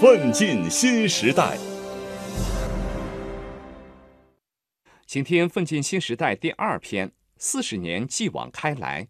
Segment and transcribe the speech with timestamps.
[0.00, 1.58] 奋进新时代。
[5.06, 9.06] 请听《奋进新时代》第二篇：四十年继往开来。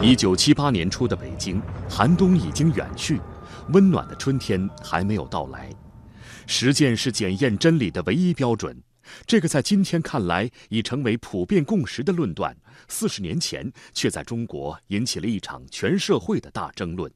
[0.00, 1.60] 一九七八年初的北京，
[1.90, 3.20] 寒冬已经远去，
[3.72, 5.68] 温暖的春天还没有到来。
[6.46, 8.80] 实践是检验真理的唯一标准。
[9.26, 12.56] 这个在今天看来已成为普遍共识的论断，
[12.88, 17.10] 四十年前却在中国引起了一场全社会的大争论。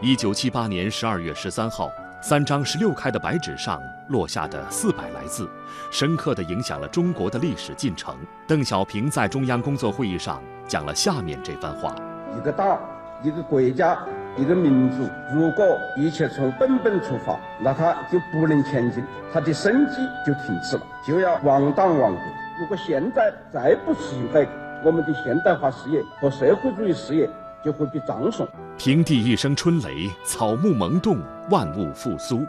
[0.00, 1.88] 一九七八年十二月十三号，
[2.22, 5.48] 三张十六开的白纸上落下的四百来字，
[5.90, 8.16] 深刻地影响了中国的历史进程。
[8.46, 11.94] 邓小平在中央工作会议上讲了下面这番话：
[12.36, 12.80] 一个党，
[13.22, 13.96] 一个国家。
[14.36, 19.96] 一个民族，如果一切从本本出发，那他就不能前进，他的生机
[20.26, 22.22] 就停止了，就要亡党亡国。
[22.58, 24.50] 如果现在再不实行改革，
[24.84, 27.28] 我们的现代化事业和社会主义事业
[27.62, 28.48] 就会被葬送。
[28.78, 31.18] 平地一声春雷，草木萌动，
[31.50, 32.46] 万物复苏。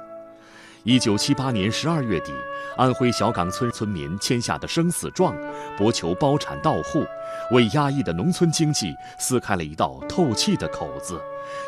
[0.86, 2.34] 一九七八年十二月底，
[2.76, 5.34] 安徽小岗村村民签下的生死状，
[5.78, 7.06] 博求包产到户，
[7.52, 11.22] 为压抑的农村经济撕开了一道透气的口子。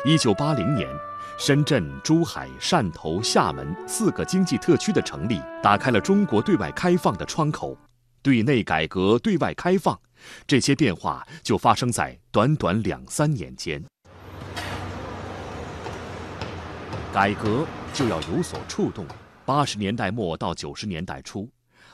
[0.04, 0.86] 一九八零年，
[1.38, 7.74] 深圳、珠海、汕头、厦门四个经济特区的成立，打开了中国对外开放的窗口。
[8.20, 9.98] 对内改革，对外开放，
[10.46, 13.82] 这些变化就发生在短短两三年间。
[17.16, 17.64] 改革
[17.94, 19.06] 就要有所触动。
[19.46, 21.48] 八十年代末到九十年代初，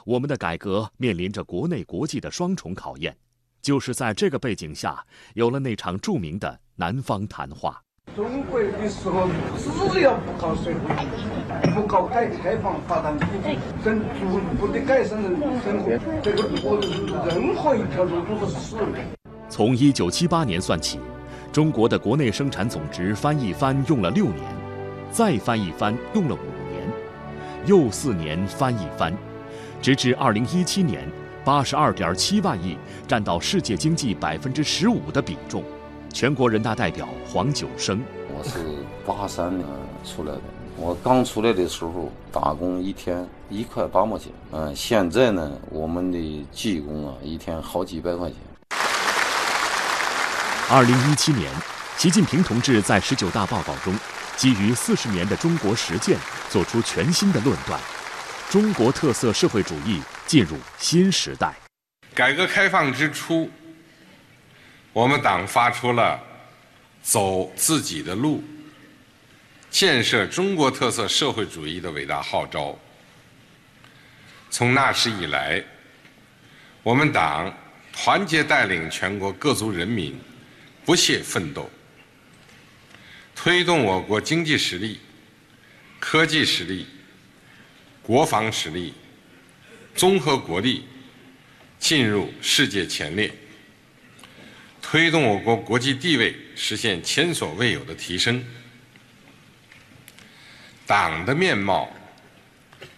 [0.05, 3.17] 我们的改革面临着国内国际的双重考验。
[3.61, 5.01] 就是在这个背景下，
[5.34, 7.81] 有了那场著名的南方谈话。
[8.17, 9.29] 中国的时候，
[9.92, 16.81] 只要不搞社会主义，不搞改革开放、发展经济，真逐步的改善人生活，这个我
[17.31, 18.86] 任何一条路都是死路。
[19.48, 20.98] 从一九七八年算起，
[21.53, 24.62] 中国的国内生产总值翻一番用了六年，
[25.13, 26.83] 再翻一翻用了五年，
[27.67, 29.13] 又四年翻一番，
[29.83, 31.07] 直至二零一七年。
[31.45, 32.79] 八十二点七万亿，
[33.09, 35.64] 占到世界经济百分之十五的比重。
[36.13, 38.61] 全国人大代表黄九生，我是
[39.05, 39.67] 八三年
[40.05, 40.41] 出来的，
[40.77, 48.36] 我刚出来的时候打工一天一块八毛钱，嗯，现在呢，我们的技工啊，一天好几百块钱。
[50.70, 51.51] 二零一七年，
[51.98, 53.92] 习近平同志在十九大报告中，
[54.42, 56.19] 基于四十年的中国实践，
[56.51, 57.80] 做出全新的论断。
[58.51, 61.55] 中国特色社会主义进入新时代。
[62.13, 63.48] 改革开放之初，
[64.92, 66.20] 我们党发出了
[67.05, 68.42] 走自己的路、
[69.70, 72.77] 建设中国特色社会主义的伟大号召。
[74.51, 75.63] 从那时以来，
[76.83, 77.55] 我们党
[77.92, 80.20] 团结带领全国各族人民
[80.85, 81.70] 不懈奋斗，
[83.42, 85.01] 推动我国经济实力、
[85.98, 86.86] 科技实力。
[88.01, 88.95] 国防实力、
[89.97, 90.85] 综合国力
[91.79, 93.33] 进入世界前列，
[94.80, 98.45] 推动我国国际地位实现前所未有的提升。
[100.86, 101.89] 党的面貌、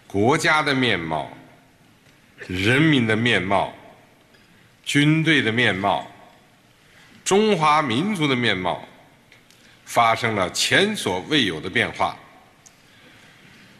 [0.07, 1.31] 国家的面貌、
[2.47, 3.75] 人民的面貌、
[4.85, 6.11] 军队的面貌、
[7.25, 8.87] 中华民族的面貌
[9.85, 12.17] 发生了前所未有的变化。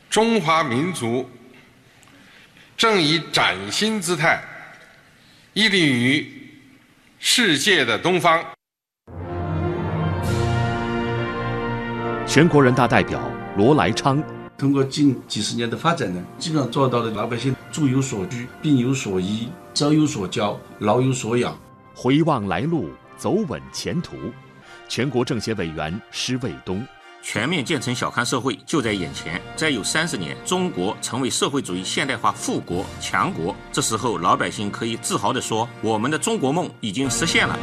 [0.09, 1.29] 中华民族
[2.77, 4.41] 正以崭新姿态
[5.55, 6.27] 屹立于
[7.19, 8.45] 世界的东方。
[12.27, 13.21] 全国人大代表
[13.57, 14.23] 罗来昌，
[14.57, 21.57] 通过近几十年的发展呢，基本上做到了老百姓住有所居、病有所医、朝有所教、老有所养。
[21.95, 24.17] 回望来路，走稳前途。
[24.89, 26.87] 全国政协委员施卫东。
[27.23, 33.57] 全面建成小康社会就在眼前，再有三十年，中国成为社会主义现代化富国强国。
[33.73, 37.59] 这时候，老百姓可以自豪地说：“我们的中国梦已经实现了。”